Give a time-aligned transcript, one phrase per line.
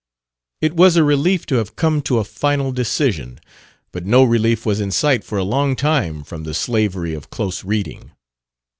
[0.61, 3.39] It was a relief to have come to a final decision;
[3.91, 7.63] but no relief was in sight for a long time from the slavery of close
[7.63, 8.09] reading.